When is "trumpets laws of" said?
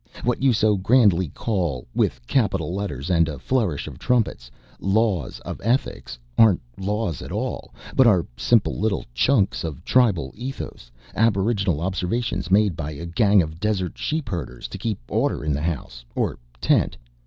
3.99-5.61